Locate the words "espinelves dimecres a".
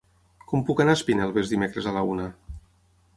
0.99-1.95